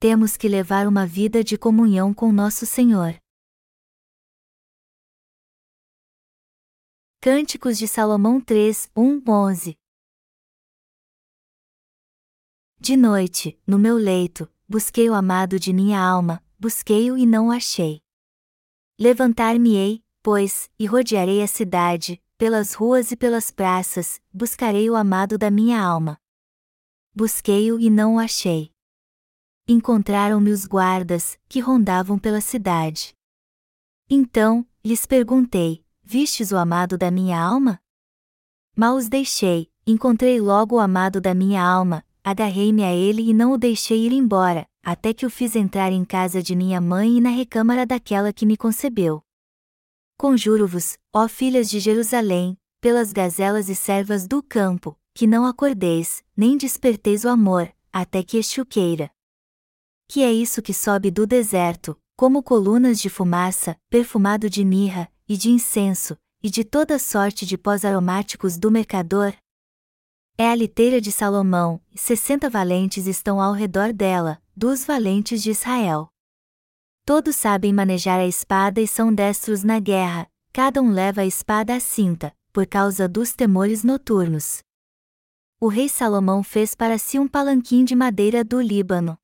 [0.00, 3.20] temos que levar uma vida de comunhão com nosso Senhor.
[7.20, 9.76] Cânticos de Salomão 3, 1, 11
[12.78, 17.50] De noite, no meu leito, busquei o amado de minha alma, busquei-o e não o
[17.50, 18.00] achei.
[19.00, 25.50] Levantar-me-ei, pois, e rodearei a cidade, pelas ruas e pelas praças, buscarei o amado da
[25.50, 26.20] minha alma.
[27.12, 28.72] Busquei-o e não o achei.
[29.70, 33.14] Encontraram-me os guardas, que rondavam pela cidade.
[34.08, 37.78] Então, lhes perguntei: Vistes o amado da minha alma?
[38.74, 43.52] Mal os deixei, encontrei logo o amado da minha alma, agarrei-me a ele e não
[43.52, 47.20] o deixei ir embora, até que o fiz entrar em casa de minha mãe e
[47.20, 49.22] na recâmara daquela que me concebeu.
[50.16, 56.56] Conjuro-vos, ó filhas de Jerusalém, pelas gazelas e servas do campo, que não acordeis, nem
[56.56, 59.10] desperteis o amor, até que este o queira.
[60.10, 65.36] Que é isso que sobe do deserto, como colunas de fumaça, perfumado de mirra, e
[65.36, 69.34] de incenso, e de toda sorte de pós aromáticos do mercador?
[70.38, 75.50] É a liteira de Salomão, e sessenta valentes estão ao redor dela, dos valentes de
[75.50, 76.08] Israel.
[77.04, 81.74] Todos sabem manejar a espada e são destros na guerra, cada um leva a espada
[81.74, 84.62] à cinta, por causa dos temores noturnos.
[85.60, 89.18] O rei Salomão fez para si um palanquim de madeira do Líbano.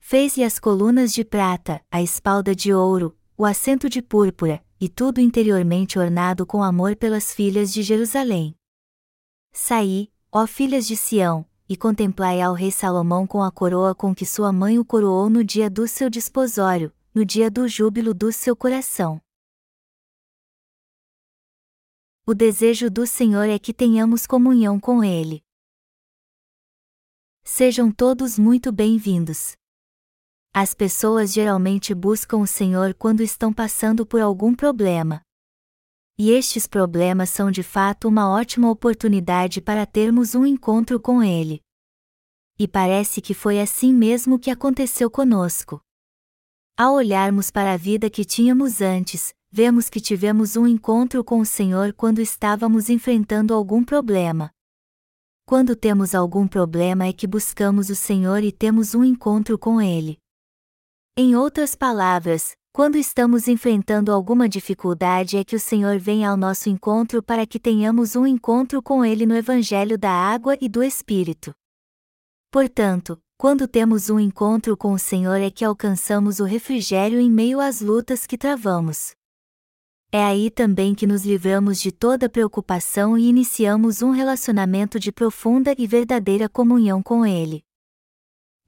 [0.00, 5.20] Fez-lhe as colunas de prata, a espalda de ouro, o assento de púrpura, e tudo
[5.20, 8.56] interiormente ornado com amor pelas filhas de Jerusalém.
[9.52, 14.26] Saí, ó filhas de Sião, e contemplai ao rei Salomão com a coroa com que
[14.26, 18.56] sua mãe o coroou no dia do seu desposório, no dia do júbilo do seu
[18.56, 19.20] coração.
[22.26, 25.44] O desejo do Senhor é que tenhamos comunhão com Ele.
[27.44, 29.59] Sejam todos muito bem-vindos.
[30.52, 35.22] As pessoas geralmente buscam o Senhor quando estão passando por algum problema.
[36.18, 41.62] E estes problemas são de fato uma ótima oportunidade para termos um encontro com Ele.
[42.58, 45.80] E parece que foi assim mesmo que aconteceu conosco.
[46.76, 51.46] Ao olharmos para a vida que tínhamos antes, vemos que tivemos um encontro com o
[51.46, 54.50] Senhor quando estávamos enfrentando algum problema.
[55.46, 60.19] Quando temos algum problema é que buscamos o Senhor e temos um encontro com Ele.
[61.22, 66.70] Em outras palavras, quando estamos enfrentando alguma dificuldade é que o Senhor vem ao nosso
[66.70, 71.52] encontro para que tenhamos um encontro com Ele no Evangelho da Água e do Espírito.
[72.50, 77.60] Portanto, quando temos um encontro com o Senhor é que alcançamos o refrigério em meio
[77.60, 79.10] às lutas que travamos.
[80.10, 85.74] É aí também que nos livramos de toda preocupação e iniciamos um relacionamento de profunda
[85.76, 87.62] e verdadeira comunhão com Ele.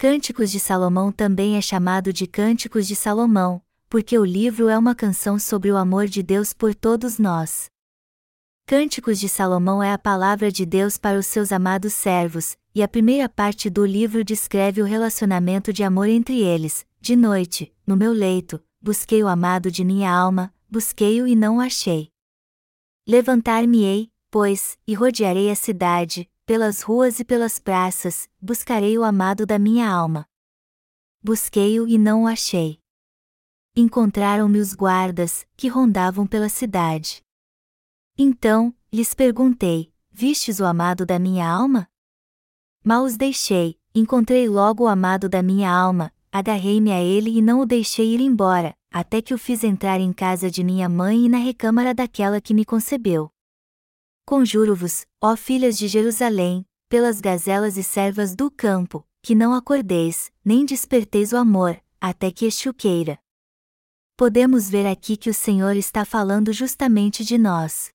[0.02, 4.96] Cânticos de Salomão também é chamado de Cânticos de Salomão, porque o livro é uma
[4.96, 7.70] canção sobre o amor de Deus por todos nós.
[8.66, 12.88] Cânticos de Salomão é a palavra de Deus para os seus amados servos, e a
[12.88, 16.84] primeira parte do livro descreve o relacionamento de amor entre eles.
[17.00, 21.60] De noite, no meu leito, busquei o amado de minha alma, busquei-o e não o
[21.60, 22.10] achei.
[23.06, 29.58] Levantar-me-ei, pois, e rodearei a cidade, pelas ruas e pelas praças, buscarei o amado da
[29.58, 30.26] minha alma.
[31.22, 32.80] Busquei-o e não o achei.
[33.76, 37.22] Encontraram-me os guardas, que rondavam pela cidade.
[38.18, 41.88] Então, lhes perguntei: Vistes o amado da minha alma?
[42.84, 47.60] Mal os deixei, encontrei logo o amado da minha alma, agarrei-me a ele e não
[47.60, 51.28] o deixei ir embora, até que o fiz entrar em casa de minha mãe e
[51.28, 53.30] na recâmara daquela que me concebeu.
[54.24, 60.64] Conjuro-vos, ó filhas de Jerusalém, pelas gazelas e servas do campo, que não acordeis, nem
[60.64, 63.18] desperteis o amor, até que este queira.
[64.16, 67.90] Podemos ver aqui que o Senhor está falando justamente de nós.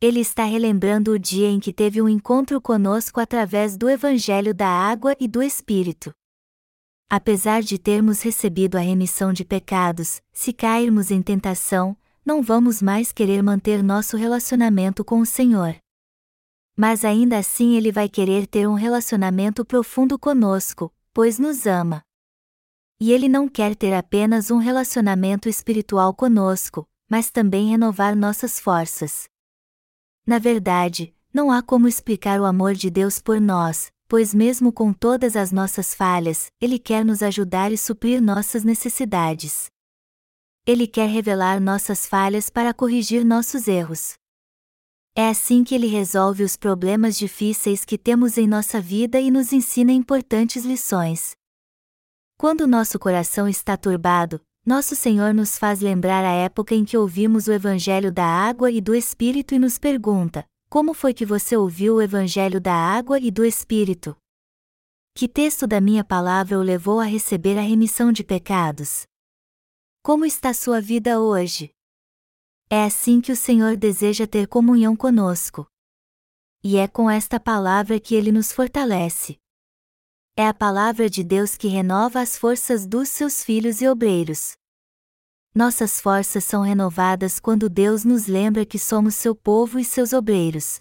[0.00, 4.68] Ele está relembrando o dia em que teve um encontro conosco através do Evangelho da
[4.68, 6.12] Água e do Espírito.
[7.10, 11.96] Apesar de termos recebido a remissão de pecados, se cairmos em tentação,
[12.28, 15.74] não vamos mais querer manter nosso relacionamento com o Senhor.
[16.76, 22.02] Mas ainda assim Ele vai querer ter um relacionamento profundo conosco, pois nos ama.
[23.00, 29.26] E Ele não quer ter apenas um relacionamento espiritual conosco, mas também renovar nossas forças.
[30.26, 34.92] Na verdade, não há como explicar o amor de Deus por nós, pois mesmo com
[34.92, 39.70] todas as nossas falhas, Ele quer nos ajudar e suprir nossas necessidades.
[40.68, 44.16] Ele quer revelar nossas falhas para corrigir nossos erros.
[45.16, 49.50] É assim que ele resolve os problemas difíceis que temos em nossa vida e nos
[49.50, 51.32] ensina importantes lições.
[52.36, 57.48] Quando nosso coração está turbado, nosso Senhor nos faz lembrar a época em que ouvimos
[57.48, 61.94] o Evangelho da água e do Espírito e nos pergunta: Como foi que você ouviu
[61.94, 64.14] o Evangelho da água e do Espírito?
[65.16, 69.06] Que texto da minha palavra o levou a receber a remissão de pecados?
[70.08, 71.70] Como está sua vida hoje?
[72.70, 75.70] É assim que o Senhor deseja ter comunhão conosco.
[76.64, 79.38] E é com esta palavra que ele nos fortalece.
[80.34, 84.56] É a palavra de Deus que renova as forças dos seus filhos e obreiros.
[85.54, 90.80] Nossas forças são renovadas quando Deus nos lembra que somos seu povo e seus obreiros.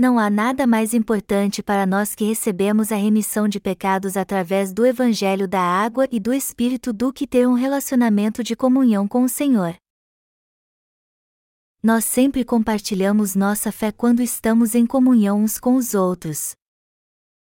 [0.00, 4.86] Não há nada mais importante para nós que recebemos a remissão de pecados através do
[4.86, 9.28] Evangelho da Água e do Espírito do que ter um relacionamento de comunhão com o
[9.28, 9.76] Senhor.
[11.82, 16.54] Nós sempre compartilhamos nossa fé quando estamos em comunhão uns com os outros.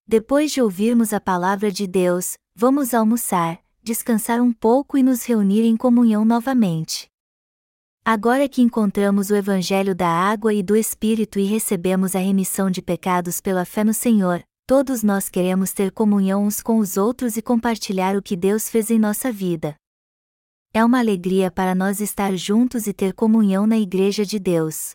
[0.07, 5.65] Depois de ouvirmos a palavra de Deus, vamos almoçar, descansar um pouco e nos reunir
[5.65, 7.13] em comunhão novamente.
[8.07, 12.83] Agora que encontramos o Evangelho da água e do Espírito e recebemos a remissão de
[12.83, 17.41] pecados pela fé no Senhor, todos nós queremos ter comunhão uns com os outros e
[17.41, 19.75] compartilhar o que Deus fez em nossa vida.
[20.75, 24.91] É uma alegria para nós estar juntos e ter comunhão na Igreja de Deus.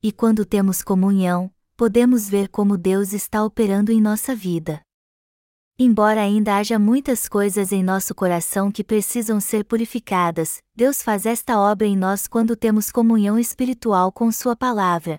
[0.00, 4.80] E quando temos comunhão, podemos ver como Deus está operando em nossa vida.
[5.76, 11.58] Embora ainda haja muitas coisas em nosso coração que precisam ser purificadas, Deus faz esta
[11.58, 15.18] obra em nós quando temos comunhão espiritual com Sua palavra.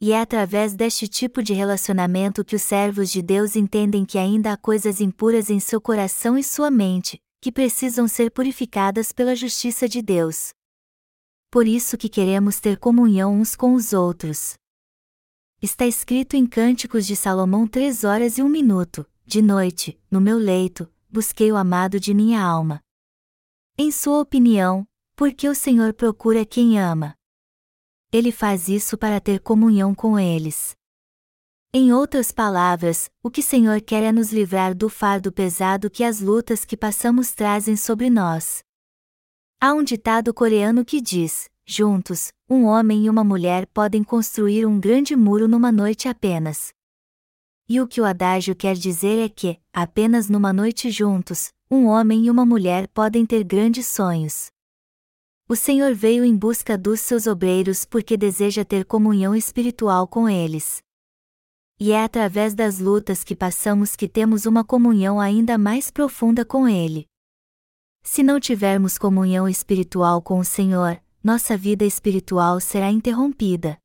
[0.00, 4.52] E é através deste tipo de relacionamento que os servos de Deus entendem que ainda
[4.52, 9.88] há coisas impuras em seu coração e sua mente, que precisam ser purificadas pela justiça
[9.88, 10.50] de Deus.
[11.50, 14.54] Por isso que queremos ter comunhão uns com os outros.
[15.60, 20.38] Está escrito em Cânticos de Salomão três horas e um minuto, de noite, no meu
[20.38, 22.80] leito, busquei o amado de minha alma.
[23.76, 27.14] Em sua opinião, por que o Senhor procura quem ama?
[28.10, 30.74] Ele faz isso para ter comunhão com eles.
[31.74, 36.22] Em outras palavras, o que Senhor quer é nos livrar do fardo pesado que as
[36.22, 38.64] lutas que passamos trazem sobre nós.
[39.60, 44.80] Há um ditado coreano que diz: juntos, um homem e uma mulher podem construir um
[44.80, 46.72] grande muro numa noite apenas.
[47.68, 52.26] E o que o adágio quer dizer é que, apenas numa noite juntos, um homem
[52.26, 54.50] e uma mulher podem ter grandes sonhos.
[55.48, 60.82] O Senhor veio em busca dos seus obreiros porque deseja ter comunhão espiritual com eles
[61.80, 66.66] e é através das lutas que passamos que temos uma comunhão ainda mais profunda com
[66.66, 67.06] Ele.
[68.02, 73.78] Se não tivermos comunhão espiritual com o Senhor, nossa vida espiritual será interrompida.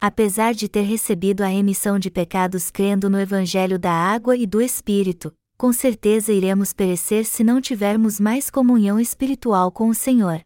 [0.00, 4.60] Apesar de ter recebido a remissão de pecados crendo no Evangelho da água e do
[4.60, 10.44] Espírito, com certeza iremos perecer se não tivermos mais comunhão espiritual com o Senhor.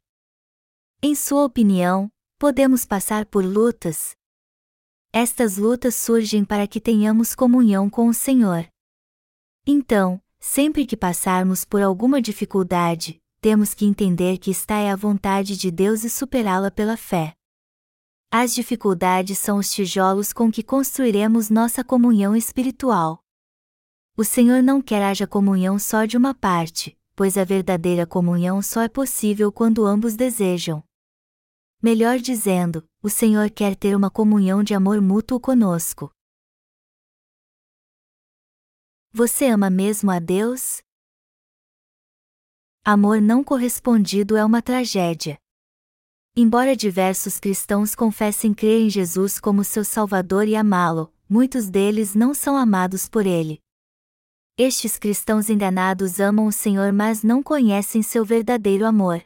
[1.02, 4.16] Em sua opinião, podemos passar por lutas,
[5.12, 8.68] estas lutas surgem para que tenhamos comunhão com o Senhor.
[9.66, 15.56] Então, sempre que passarmos por alguma dificuldade, temos que entender que está é a vontade
[15.56, 17.34] de Deus e superá-la pela fé.
[18.30, 23.24] As dificuldades são os tijolos com que construiremos nossa comunhão espiritual.
[24.14, 28.82] O Senhor não quer haja comunhão só de uma parte, pois a verdadeira comunhão só
[28.82, 30.84] é possível quando ambos desejam.
[31.82, 36.12] Melhor dizendo, o Senhor quer ter uma comunhão de amor mútuo conosco.
[39.10, 40.82] Você ama mesmo a Deus?
[42.84, 45.40] Amor não correspondido é uma tragédia.
[46.40, 52.32] Embora diversos cristãos confessem crer em Jesus como seu Salvador e amá-lo, muitos deles não
[52.32, 53.58] são amados por ele.
[54.56, 59.20] Estes cristãos enganados amam o Senhor mas não conhecem seu verdadeiro amor.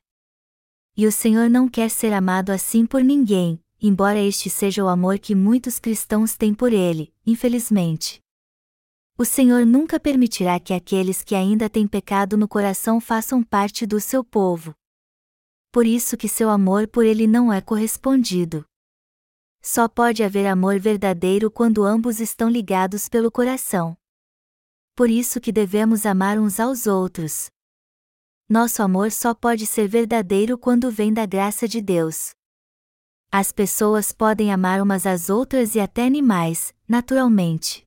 [0.96, 5.18] E o Senhor não quer ser amado assim por ninguém, embora este seja o amor
[5.18, 8.20] que muitos cristãos têm por ele, infelizmente.
[9.18, 14.00] O Senhor nunca permitirá que aqueles que ainda têm pecado no coração façam parte do
[14.00, 14.74] seu povo.
[15.72, 18.64] Por isso que seu amor por ele não é correspondido.
[19.60, 23.96] Só pode haver amor verdadeiro quando ambos estão ligados pelo coração.
[24.94, 27.50] Por isso que devemos amar uns aos outros,
[28.52, 32.34] nosso amor só pode ser verdadeiro quando vem da graça de Deus.
[33.30, 37.82] As pessoas podem amar umas às outras e até animais, naturalmente.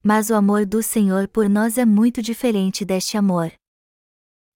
[0.00, 3.52] Mas o amor do Senhor por nós é muito diferente deste amor.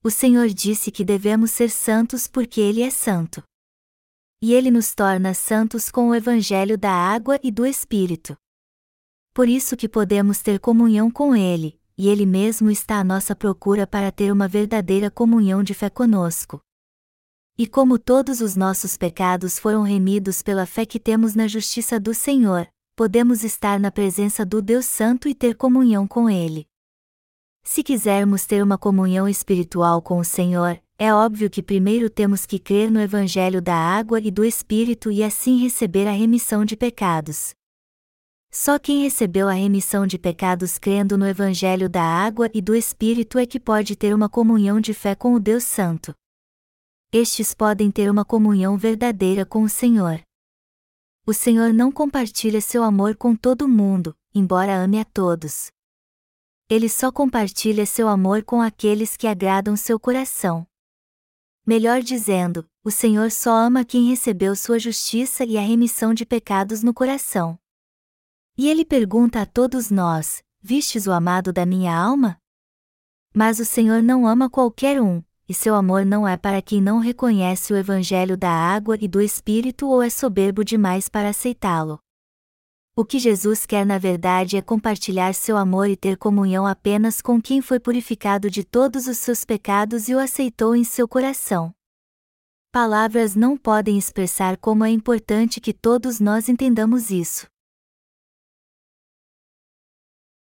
[0.03, 3.43] O Senhor disse que devemos ser santos porque Ele é santo.
[4.41, 8.37] E Ele nos torna santos com o Evangelho da água e do Espírito.
[9.35, 13.89] Por isso que podemos ter comunhão com Ele, e Ele mesmo está à nossa procura
[13.89, 16.61] para ter uma verdadeira comunhão de fé conosco.
[17.59, 22.15] E como todos os nossos pecados foram remidos pela fé que temos na justiça do
[22.15, 26.68] Senhor, podemos estar na presença do Deus Santo e ter comunhão com Ele.
[27.63, 32.59] Se quisermos ter uma comunhão espiritual com o Senhor, é óbvio que primeiro temos que
[32.59, 37.55] crer no Evangelho da água e do Espírito e assim receber a remissão de pecados.
[38.51, 43.39] Só quem recebeu a remissão de pecados crendo no Evangelho da água e do Espírito
[43.39, 46.15] é que pode ter uma comunhão de fé com o Deus Santo.
[47.13, 50.21] Estes podem ter uma comunhão verdadeira com o Senhor.
[51.27, 55.71] O Senhor não compartilha seu amor com todo mundo, embora ame a todos.
[56.71, 60.67] Ele só compartilha seu amor com aqueles que agradam seu coração.
[61.67, 66.83] Melhor dizendo, o Senhor só ama quem recebeu sua justiça e a remissão de pecados
[66.83, 67.59] no coração.
[68.57, 72.39] E ele pergunta a todos nós: Vistes o amado da minha alma?
[73.35, 76.99] Mas o Senhor não ama qualquer um, e seu amor não é para quem não
[76.99, 81.99] reconhece o Evangelho da água e do Espírito ou é soberbo demais para aceitá-lo.
[83.01, 87.41] O que Jesus quer na verdade é compartilhar seu amor e ter comunhão apenas com
[87.41, 91.73] quem foi purificado de todos os seus pecados e o aceitou em seu coração.
[92.73, 97.47] Palavras não podem expressar como é importante que todos nós entendamos isso.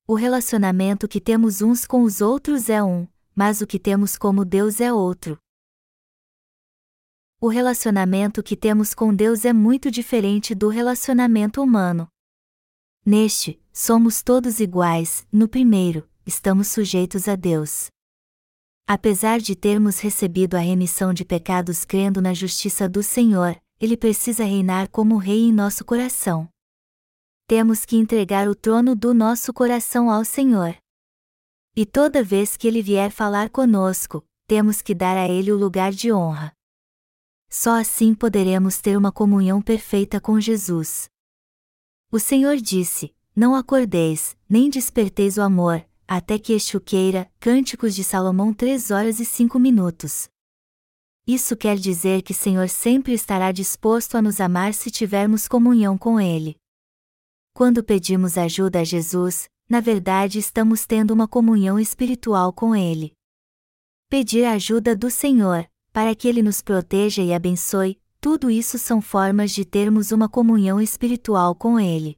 [0.06, 4.44] O relacionamento que temos uns com os outros é um, mas o que temos como
[4.44, 5.36] Deus é outro.
[7.40, 12.08] O relacionamento que temos com Deus é muito diferente do relacionamento humano.
[13.06, 17.88] Neste, somos todos iguais, no primeiro, estamos sujeitos a Deus.
[18.86, 24.42] Apesar de termos recebido a remissão de pecados crendo na justiça do Senhor, Ele precisa
[24.44, 26.48] reinar como Rei em nosso coração.
[27.46, 30.74] Temos que entregar o trono do nosso coração ao Senhor.
[31.76, 35.92] E toda vez que ele vier falar conosco, temos que dar a ele o lugar
[35.92, 36.52] de honra.
[37.50, 41.10] Só assim poderemos ter uma comunhão perfeita com Jesus.
[42.14, 47.28] O Senhor disse: Não acordeis, nem desperteis o amor, até que este o queira.
[47.40, 50.28] Cânticos de Salomão 3 horas e 5 minutos.
[51.26, 56.20] Isso quer dizer que Senhor sempre estará disposto a nos amar se tivermos comunhão com
[56.20, 56.54] Ele.
[57.52, 63.12] Quando pedimos ajuda a Jesus, na verdade estamos tendo uma comunhão espiritual com Ele.
[64.08, 69.02] Pedir a ajuda do Senhor, para que Ele nos proteja e abençoe, tudo isso são
[69.02, 72.16] formas de termos uma comunhão espiritual com Ele.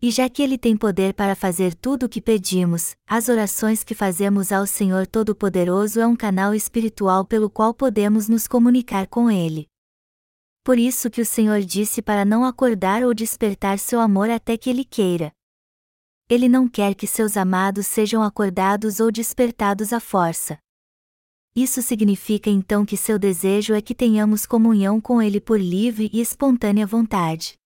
[0.00, 3.94] E já que Ele tem poder para fazer tudo o que pedimos, as orações que
[3.94, 9.68] fazemos ao Senhor Todo-Poderoso é um canal espiritual pelo qual podemos nos comunicar com Ele.
[10.64, 14.70] Por isso que o Senhor disse para não acordar ou despertar seu amor até que
[14.70, 15.30] Ele queira.
[16.26, 20.56] Ele não quer que seus amados sejam acordados ou despertados à força.
[21.54, 26.20] Isso significa então que seu desejo é que tenhamos comunhão com Ele por livre e
[26.20, 27.58] espontânea vontade.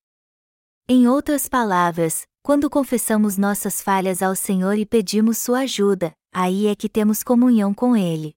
[0.88, 6.74] Em outras palavras, quando confessamos nossas falhas ao Senhor e pedimos sua ajuda, aí é
[6.74, 8.34] que temos comunhão com Ele.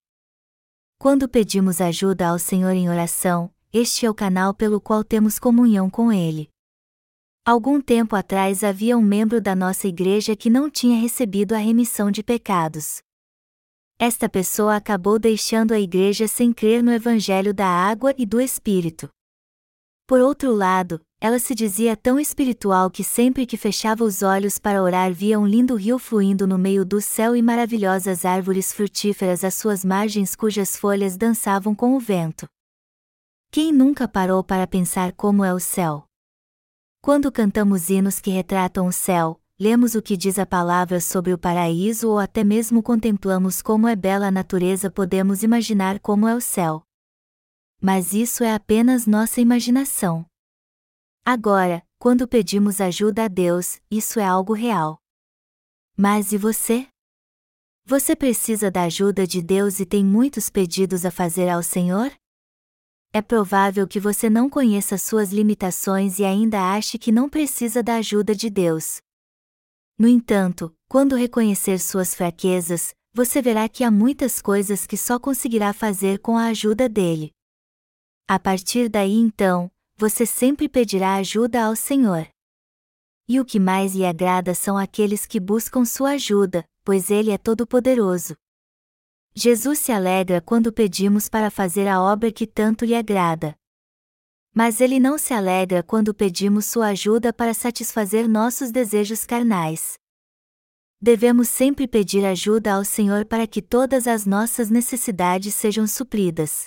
[1.00, 5.90] Quando pedimos ajuda ao Senhor em oração, este é o canal pelo qual temos comunhão
[5.90, 6.50] com Ele.
[7.44, 12.12] Algum tempo atrás havia um membro da nossa igreja que não tinha recebido a remissão
[12.12, 13.02] de pecados.
[14.02, 19.10] Esta pessoa acabou deixando a igreja sem crer no Evangelho da água e do Espírito.
[20.08, 24.82] Por outro lado, ela se dizia tão espiritual que sempre que fechava os olhos para
[24.82, 29.56] orar via um lindo rio fluindo no meio do céu e maravilhosas árvores frutíferas às
[29.56, 32.48] suas margens cujas folhas dançavam com o vento.
[33.52, 36.06] Quem nunca parou para pensar como é o céu?
[37.02, 41.38] Quando cantamos hinos que retratam o céu, lemos o que diz a palavra sobre o
[41.38, 46.40] paraíso ou até mesmo contemplamos como é bela a natureza, podemos imaginar como é o
[46.40, 46.82] céu.
[47.82, 50.26] Mas isso é apenas nossa imaginação.
[51.26, 54.98] Agora, quando pedimos ajuda a Deus, isso é algo real.
[55.98, 56.88] Mas e você?
[57.86, 62.12] Você precisa da ajuda de Deus e tem muitos pedidos a fazer ao Senhor?
[63.12, 67.96] é provável que você não conheça suas limitações e ainda ache que não precisa da
[67.96, 69.02] ajuda de Deus.
[70.00, 75.74] No entanto, quando reconhecer suas fraquezas, você verá que há muitas coisas que só conseguirá
[75.74, 77.32] fazer com a ajuda dele.
[78.26, 82.26] A partir daí então, você sempre pedirá ajuda ao Senhor.
[83.28, 87.38] E o que mais lhe agrada são aqueles que buscam sua ajuda, pois ele é
[87.38, 88.38] todo-poderoso.
[89.36, 93.54] Jesus se alegra quando pedimos para fazer a obra que tanto lhe agrada.
[94.60, 99.94] Mas ele não se alegra quando pedimos sua ajuda para satisfazer nossos desejos carnais.
[101.02, 106.66] Devemos sempre pedir ajuda ao Senhor para que todas as nossas necessidades sejam supridas.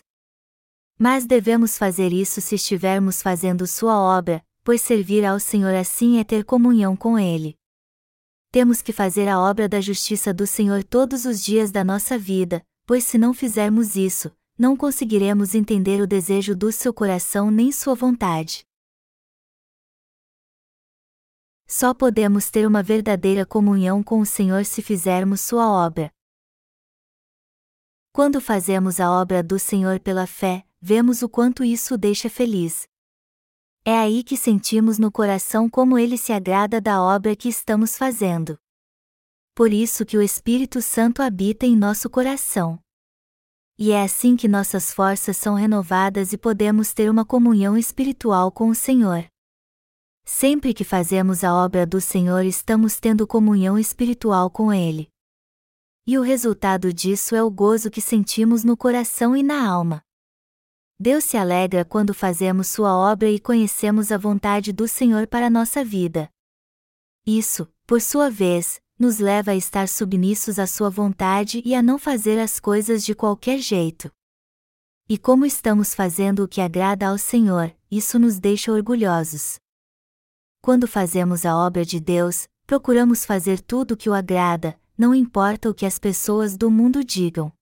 [0.99, 6.25] Mas devemos fazer isso se estivermos fazendo sua obra, pois servir ao Senhor assim é
[6.25, 7.59] ter comunhão com Ele.
[8.51, 12.63] Temos que fazer a obra da justiça do Senhor todos os dias da nossa vida,
[12.87, 17.95] pois se não fizermos isso, não conseguiremos entender o desejo do seu coração nem sua
[17.95, 18.65] vontade.
[21.67, 26.13] Só podemos ter uma verdadeira comunhão com o Senhor se fizermos sua obra.
[28.13, 32.87] Quando fazemos a obra do Senhor pela fé, vemos o quanto isso o deixa feliz.
[33.85, 38.59] É aí que sentimos no coração como ele se agrada da obra que estamos fazendo.
[39.55, 42.79] Por isso que o Espírito Santo habita em nosso coração.
[43.85, 48.69] E é assim que nossas forças são renovadas e podemos ter uma comunhão espiritual com
[48.69, 49.27] o Senhor.
[50.25, 55.09] Sempre que fazemos a obra do Senhor, estamos tendo comunhão espiritual com Ele.
[56.07, 60.01] E o resultado disso é o gozo que sentimos no coração e na alma.
[60.97, 65.85] Deus se alegra quando fazemos Sua obra e conhecemos a vontade do Senhor para nossa
[65.85, 66.31] vida.
[67.27, 71.99] Isso, por sua vez, nos leva a estar submissos à Sua vontade e a não
[71.99, 74.11] fazer as coisas de qualquer jeito.
[75.09, 79.57] E como estamos fazendo o que agrada ao Senhor, isso nos deixa orgulhosos.
[80.61, 85.69] Quando fazemos a obra de Deus, procuramos fazer tudo o que o agrada, não importa
[85.69, 87.53] o que as pessoas do mundo digam.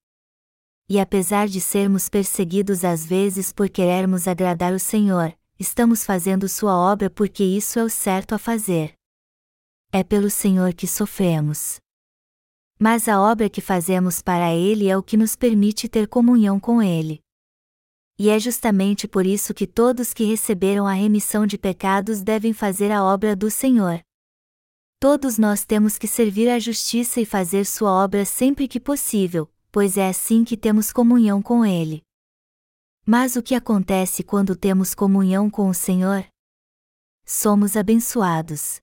[0.87, 6.75] E apesar de sermos perseguidos às vezes por querermos agradar o Senhor, estamos fazendo Sua
[6.75, 9.00] obra porque isso é o certo a fazer
[9.91, 11.79] é pelo Senhor que sofremos.
[12.79, 16.81] Mas a obra que fazemos para Ele é o que nos permite ter comunhão com
[16.81, 17.21] Ele.
[18.17, 22.91] E é justamente por isso que todos que receberam a remissão de pecados devem fazer
[22.91, 24.01] a obra do Senhor.
[24.99, 29.97] Todos nós temos que servir à justiça e fazer sua obra sempre que possível, pois
[29.97, 32.03] é assim que temos comunhão com Ele.
[33.05, 36.25] Mas o que acontece quando temos comunhão com o Senhor?
[37.25, 38.79] Somos abençoados.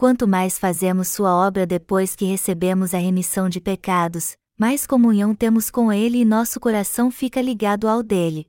[0.00, 5.70] Quanto mais fazemos Sua obra depois que recebemos a remissão de pecados, mais comunhão temos
[5.70, 8.46] com Ele e nosso coração fica ligado ao dele.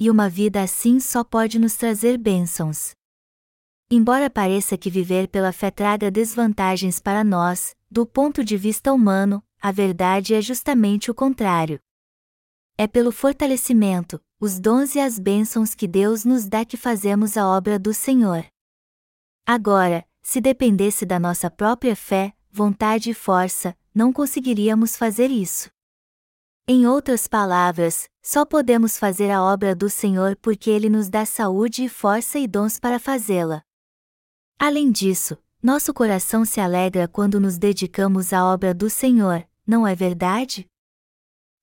[0.00, 2.92] E uma vida assim só pode nos trazer bênçãos.
[3.90, 9.44] Embora pareça que viver pela fé traga desvantagens para nós, do ponto de vista humano,
[9.60, 11.78] a verdade é justamente o contrário.
[12.78, 17.46] É pelo fortalecimento, os dons e as bênçãos que Deus nos dá que fazemos a
[17.46, 18.46] obra do Senhor.
[19.46, 25.70] Agora, se dependesse da nossa própria fé, vontade e força, não conseguiríamos fazer isso.
[26.66, 31.84] Em outras palavras, só podemos fazer a obra do Senhor porque Ele nos dá saúde
[31.84, 33.62] e força e dons para fazê-la.
[34.58, 39.94] Além disso, nosso coração se alegra quando nos dedicamos à obra do Senhor, não é
[39.94, 40.68] verdade?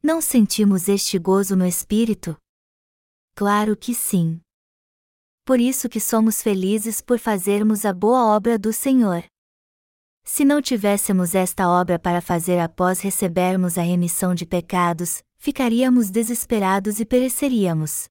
[0.01, 2.37] Não sentimos este gozo no espírito?
[3.35, 4.39] Claro que sim
[5.45, 9.23] por isso que somos felizes por fazermos a boa obra do Senhor.
[10.23, 17.01] Se não tivéssemos esta obra para fazer após recebermos a remissão de pecados, ficaríamos desesperados
[17.01, 18.05] e pereceríamos.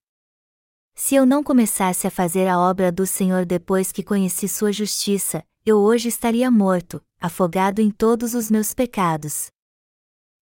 [0.95, 5.43] Se eu não começasse a fazer a obra do Senhor depois que conheci Sua justiça,
[5.65, 9.47] eu hoje estaria morto, afogado em todos os meus pecados.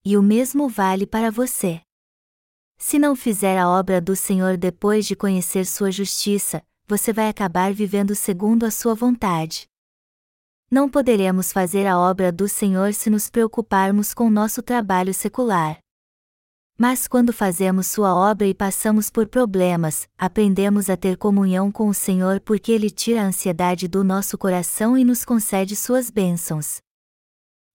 [0.04, 1.80] E o mesmo vale para você.
[2.76, 7.72] Se não fizer a obra do Senhor depois de conhecer Sua justiça, você vai acabar
[7.72, 9.68] vivendo segundo a sua vontade.
[10.68, 15.78] Não poderemos fazer a obra do Senhor se nos preocuparmos com nosso trabalho secular.
[16.76, 21.94] Mas quando fazemos sua obra e passamos por problemas, aprendemos a ter comunhão com o
[21.94, 26.78] Senhor porque Ele tira a ansiedade do nosso coração e nos concede suas bênçãos.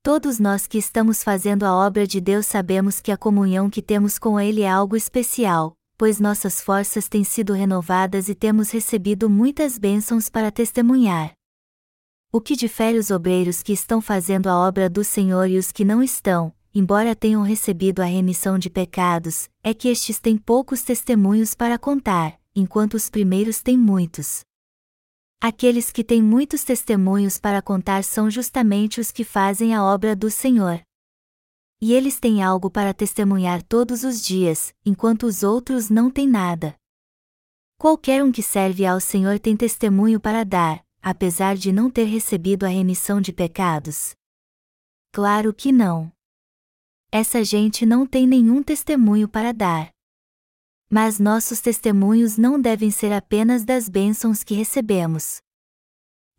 [0.03, 4.19] Todos nós que estamos fazendo a obra de Deus sabemos que a comunhão que temos
[4.19, 9.77] com Ele é algo especial, pois nossas forças têm sido renovadas e temos recebido muitas
[9.77, 11.33] bênçãos para testemunhar.
[12.31, 15.85] O que difere os obreiros que estão fazendo a obra do Senhor e os que
[15.85, 21.53] não estão, embora tenham recebido a remissão de pecados, é que estes têm poucos testemunhos
[21.53, 24.41] para contar, enquanto os primeiros têm muitos.
[25.41, 30.29] Aqueles que têm muitos testemunhos para contar são justamente os que fazem a obra do
[30.29, 30.84] Senhor.
[31.81, 36.75] E eles têm algo para testemunhar todos os dias, enquanto os outros não têm nada.
[37.77, 42.65] Qualquer um que serve ao Senhor tem testemunho para dar, apesar de não ter recebido
[42.65, 44.15] a remissão de pecados?
[45.11, 46.11] Claro que não.
[47.11, 49.89] Essa gente não tem nenhum testemunho para dar.
[50.89, 55.41] Mas nossos testemunhos não devem ser apenas das bênçãos que recebemos.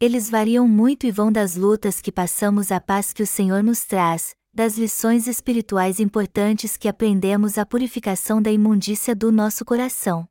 [0.01, 3.85] Eles variam muito e vão das lutas que passamos à paz que o Senhor nos
[3.85, 10.27] traz, das lições espirituais importantes que aprendemos à purificação da imundícia do nosso coração.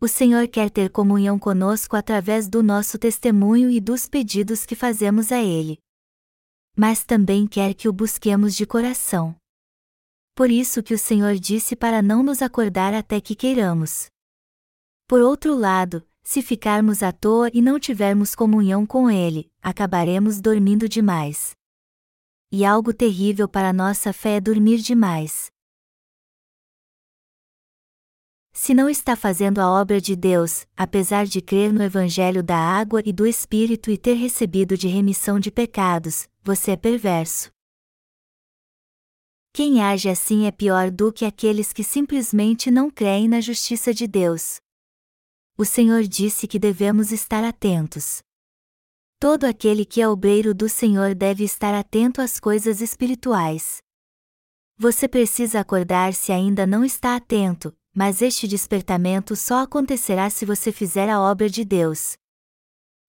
[0.00, 5.30] O Senhor quer ter comunhão conosco através do nosso testemunho e dos pedidos que fazemos
[5.30, 5.78] a Ele.
[6.76, 9.36] Mas também quer que o busquemos de coração.
[10.34, 14.08] Por isso que o Senhor disse para não nos acordar até que queiramos.
[15.06, 20.88] Por outro lado, se ficarmos à toa e não tivermos comunhão com Ele, acabaremos dormindo
[20.88, 21.59] demais.
[22.52, 25.52] E algo terrível para nossa fé é dormir demais.
[28.52, 33.00] Se não está fazendo a obra de Deus, apesar de crer no Evangelho da água
[33.06, 37.52] e do Espírito e ter recebido de remissão de pecados, você é perverso.
[39.52, 44.06] Quem age assim é pior do que aqueles que simplesmente não creem na justiça de
[44.08, 44.60] Deus.
[45.56, 48.22] O Senhor disse que devemos estar atentos.
[49.20, 53.82] Todo aquele que é obreiro do Senhor deve estar atento às coisas espirituais.
[54.78, 60.72] Você precisa acordar se ainda não está atento, mas este despertamento só acontecerá se você
[60.72, 62.16] fizer a obra de Deus.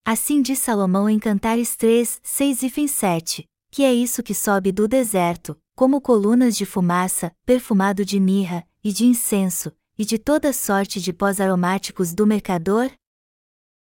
[0.03, 4.89] Assim diz Salomão em Cantares 3, 6 e 7, que é isso que sobe do
[4.89, 10.99] deserto, como colunas de fumaça, perfumado de mirra, e de incenso, e de toda sorte
[10.99, 12.91] de pós aromáticos do mercador?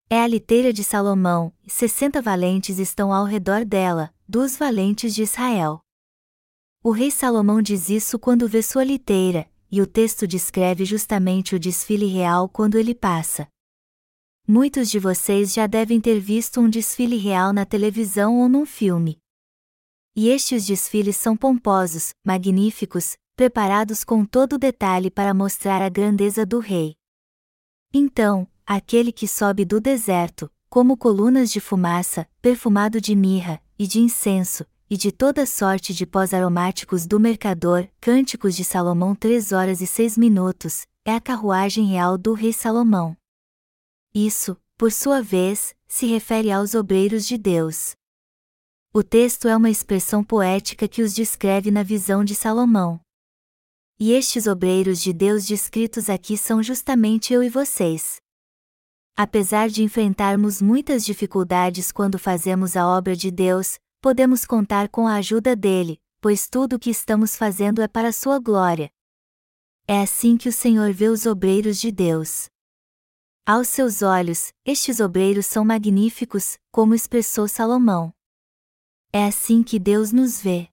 [0.08, 5.24] É a liteira de Salomão, e sessenta valentes estão ao redor dela, dos valentes de
[5.24, 5.80] Israel.
[6.80, 11.58] O rei Salomão diz isso quando vê sua liteira, e o texto descreve justamente o
[11.58, 13.48] desfile real quando ele passa.
[14.46, 19.18] Muitos de vocês já devem ter visto um desfile real na televisão ou num filme.
[20.14, 26.60] E estes desfiles são pomposos, magníficos, preparados com todo detalhe para mostrar a grandeza do
[26.60, 26.94] rei.
[27.92, 34.00] Então, aquele que sobe do deserto, como colunas de fumaça, perfumado de mirra, e de
[34.00, 39.80] incenso, e de toda sorte de pós aromáticos do mercador, Cânticos de Salomão 3 horas
[39.80, 43.16] e 6 minutos, é a carruagem real do rei Salomão.
[44.12, 47.94] Isso, por sua vez, se refere aos obreiros de Deus.
[48.92, 53.00] O texto é uma expressão poética que os descreve na visão de Salomão.
[53.98, 58.20] E estes obreiros de Deus descritos aqui são justamente eu e vocês.
[59.18, 65.14] Apesar de enfrentarmos muitas dificuldades quando fazemos a obra de Deus, podemos contar com a
[65.14, 68.90] ajuda dele, pois tudo o que estamos fazendo é para sua glória.
[69.88, 72.50] É assim que o Senhor vê os obreiros de Deus.
[73.46, 78.12] Aos seus olhos, estes obreiros são magníficos, como expressou Salomão.
[79.10, 80.68] É assim que Deus nos vê.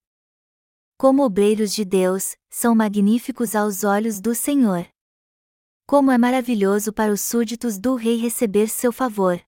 [0.97, 4.92] Como obreiros de Deus, são magníficos aos olhos do Senhor.
[5.85, 9.41] Como é maravilhoso para os súditos do rei receber seu favor.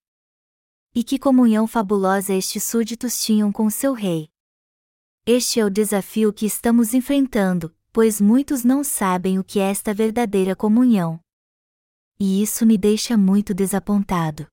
[0.93, 4.29] E que comunhão fabulosa estes súditos tinham com seu rei.
[5.25, 9.93] Este é o desafio que estamos enfrentando, pois muitos não sabem o que é esta
[9.93, 11.19] verdadeira comunhão.
[12.19, 14.45] E isso me deixa muito desapontado.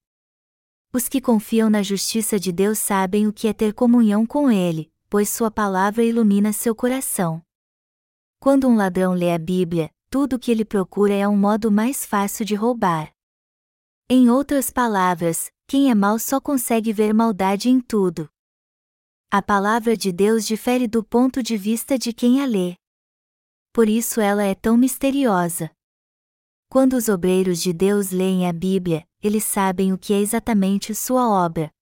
[0.93, 4.91] Os que confiam na justiça de Deus sabem o que é ter comunhão com Ele,
[5.11, 7.43] pois Sua palavra ilumina seu coração.
[8.39, 12.05] Quando um ladrão lê a Bíblia, tudo o que ele procura é um modo mais
[12.05, 13.11] fácil de roubar.
[14.11, 18.29] Em outras palavras, quem é mau só consegue ver maldade em tudo.
[19.31, 22.77] A palavra de Deus difere do ponto de vista de quem a lê.
[23.73, 25.71] Por isso ela é tão misteriosa.
[26.69, 31.27] Quando os obreiros de Deus leem a Bíblia, eles sabem o que é exatamente sua
[31.27, 31.73] obra.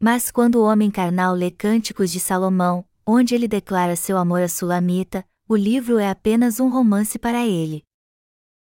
[0.00, 4.48] Mas quando o homem carnal lê Cânticos de Salomão, onde ele declara seu amor a
[4.48, 7.84] Sulamita, o livro é apenas um romance para ele.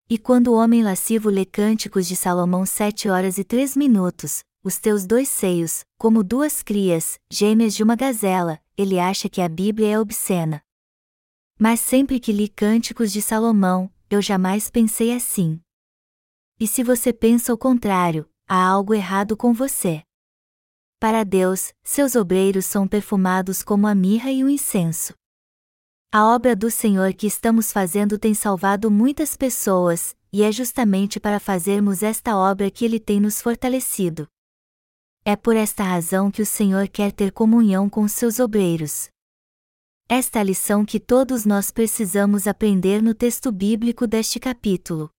[0.10, 4.80] E quando o homem lascivo lê Cânticos de Salomão sete horas e três minutos, os
[4.80, 9.92] teus dois seios, como duas crias, gêmeas de uma gazela, ele acha que a Bíblia
[9.92, 10.64] é obscena.
[11.60, 15.62] Mas sempre que li Cânticos de Salomão, eu jamais pensei assim.
[16.60, 20.02] E se você pensa o contrário, há algo errado com você.
[21.00, 25.14] Para Deus, seus obreiros são perfumados como a mirra e o incenso.
[26.16, 31.40] A obra do Senhor que estamos fazendo tem salvado muitas pessoas, e é justamente para
[31.40, 34.28] fazermos esta obra que Ele tem nos fortalecido.
[35.26, 39.10] É por esta razão que o Senhor quer ter comunhão com seus obreiros.
[40.08, 45.10] Esta é a lição que todos nós precisamos aprender no texto bíblico deste capítulo.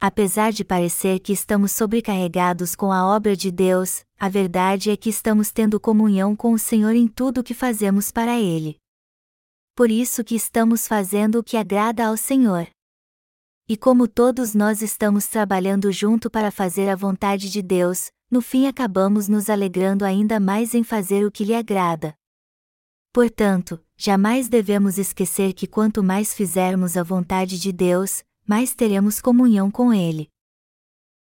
[0.00, 5.10] Apesar de parecer que estamos sobrecarregados com a obra de Deus, a verdade é que
[5.10, 8.81] estamos tendo comunhão com o Senhor em tudo o que fazemos para Ele
[9.74, 12.68] por isso que estamos fazendo o que agrada ao Senhor.
[13.68, 18.66] E como todos nós estamos trabalhando junto para fazer a vontade de Deus, no fim
[18.66, 22.14] acabamos nos alegrando ainda mais em fazer o que lhe agrada.
[23.12, 29.70] Portanto, jamais devemos esquecer que quanto mais fizermos a vontade de Deus, mais teremos comunhão
[29.70, 30.31] com Ele.